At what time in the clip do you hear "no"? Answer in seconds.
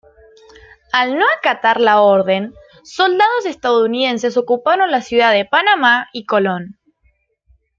1.19-1.25